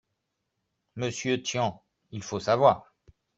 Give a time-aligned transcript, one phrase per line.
[0.95, 2.95] Monsieur Tian, il faut savoir